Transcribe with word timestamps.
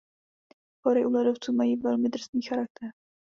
Hory 0.85 1.03
u 1.05 1.11
ledovců 1.11 1.53
mají 1.53 1.75
velmi 1.75 2.09
drsný 2.09 2.41
charakter. 2.41 2.89